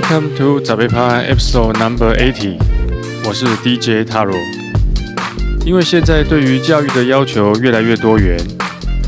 [0.00, 2.56] Welcome to 早贝趴 Episode Number Eighty，
[3.26, 4.34] 我是 DJ Taro。
[5.66, 8.40] 因为现在对于教育的要求越来越多元，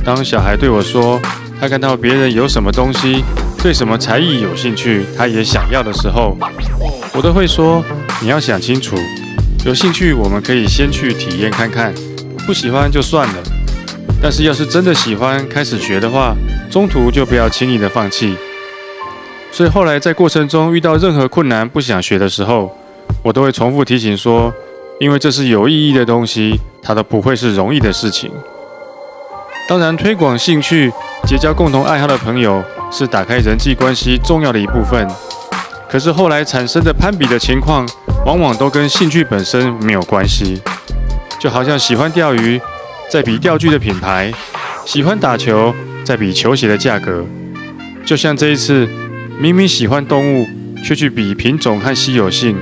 [0.04, 1.18] 当小孩对我说
[1.58, 3.24] 他看到别人有什么东西，
[3.62, 6.36] 对什么才艺有兴趣，他也想要的时候，
[7.14, 7.82] 我都会说
[8.20, 8.94] 你要想清楚，
[9.64, 11.94] 有兴趣我们可以先去体验看看，
[12.46, 13.34] 不喜欢就算了。
[14.20, 16.36] 但是要是真的喜欢开始学的话，
[16.70, 18.36] 中途就不要轻易的放弃。
[19.52, 22.74] 所以后来在过程中遇到任何困难不想学的时候，
[23.22, 24.50] 我都会重复提醒说，
[24.98, 28.30] 因为这是有意义的东西，它都不会是容易的事情。
[29.68, 30.90] 当然，推广兴趣、
[31.26, 35.06] 结交共同爱好的朋友是打开人际关系重要的一部分。
[35.86, 37.86] 可是后来产生的攀比的情况，
[38.24, 40.62] 往往都跟兴趣本身没有关系。
[41.38, 42.58] 就好像喜欢钓鱼，
[43.10, 44.32] 在比钓具的品牌；
[44.86, 47.22] 喜欢打球，在比球鞋的价格。
[48.06, 48.88] 就像这一次。
[49.40, 50.46] 明明喜欢动物，
[50.84, 52.56] 却去比品种和稀有性，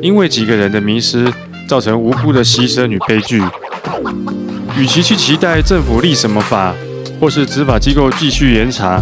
[0.00, 1.26] 因为几个人的迷失，
[1.68, 3.42] 造成无辜的牺牲与悲剧。
[4.78, 6.72] 与其去期待政府立什么法，
[7.18, 9.00] 或是执法机构继续严查，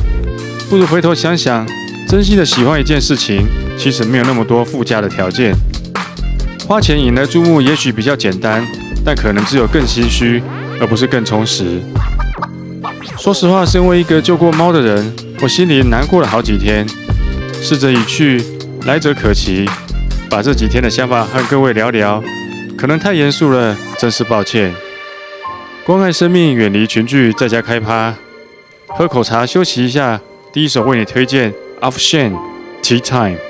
[0.70, 1.66] 不如回头想想，
[2.08, 3.46] 真心的喜欢一件事情，
[3.76, 5.54] 其实没有那么多附加的条件。
[6.66, 8.66] 花钱引来注目，也许比较简单，
[9.04, 10.42] 但可能只有更心虚，
[10.80, 11.80] 而不是更充实。
[13.18, 16.86] 说实话，身为一个救过猫的人，我心里难过了好几天。
[17.60, 18.42] 逝者已去，
[18.86, 19.68] 来者可期。
[20.30, 22.22] 把这几天的想法和各位聊聊，
[22.76, 24.74] 可能太严肃了，真是抱歉。
[25.84, 28.14] 关爱生命，远离群聚，在家开趴，
[28.88, 30.20] 喝口茶休息一下。
[30.52, 32.36] 第一首为你推荐 o f f s h a n
[32.82, 33.47] Tea Time。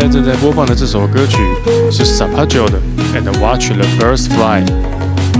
[0.00, 1.38] 现在正在播放的这首歌曲
[1.90, 2.78] 是 Sapajo 的
[3.16, 4.62] 《And Watch the Birds Fly》，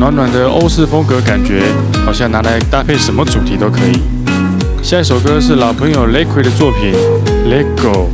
[0.01, 1.63] 暖暖的欧式风格感觉，
[2.05, 4.01] 好像拿来搭配什么主题都可以。
[4.83, 6.93] 下一首歌是老朋友 Liquid 的作品
[7.49, 8.11] 《Let Go》。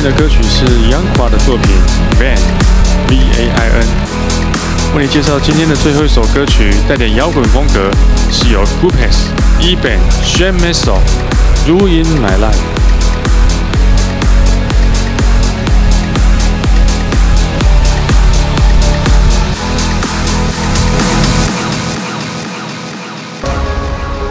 [0.00, 1.66] 听的歌曲是 Youngqua 的作品
[2.22, 2.36] 《Van》
[3.08, 3.86] ，V A I N。
[4.96, 7.90] 为你介绍今天的最后一首歌曲，带点摇滚风格，
[8.30, 9.26] 是由 Gupes、
[9.60, 10.98] Eban、Shane Meso，
[11.68, 12.52] 《Ruin My Life》。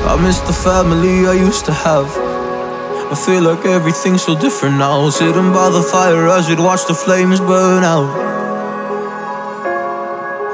[0.08, 2.27] I miss the family I used to have.
[3.18, 5.10] I feel like everything's so different now.
[5.10, 8.06] Sitting by the fire as we'd watch the flames burn out.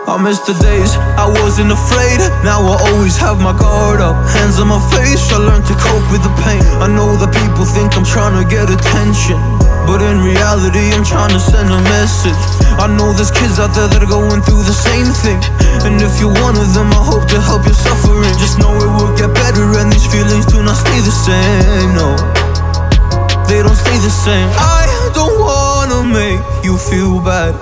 [0.08, 2.24] I miss the days I wasn't afraid.
[2.48, 4.16] Now I always have my guard up.
[4.32, 6.64] Hands on my face, I learned to cope with the pain.
[6.80, 9.36] I know that people think I'm trying to get attention.
[9.84, 12.40] But in reality, I'm trying to send a message.
[12.80, 15.44] I know there's kids out there that are going through the same thing.
[15.84, 18.32] And if you're one of them, I hope to help your suffering.
[18.40, 19.43] Just know it will get better,
[20.04, 21.96] these feelings do not stay the same.
[21.96, 22.16] No,
[23.48, 24.50] they don't stay the same.
[24.58, 27.54] I don't wanna make you feel bad,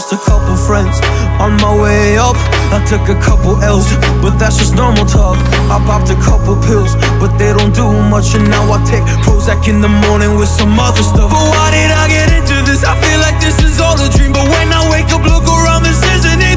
[0.00, 0.96] lost a couple friends
[1.36, 2.36] on my way up.
[2.72, 3.84] I took a couple L's,
[4.24, 5.36] but that's just normal talk.
[5.68, 8.34] I popped a couple pills, but they don't do much.
[8.34, 11.28] And now I take Prozac in the morning with some other stuff.
[11.28, 12.82] But why did I get into this?
[12.84, 14.32] I feel like this is all a dream.
[14.32, 16.49] But when I wake up, look around, this isn't even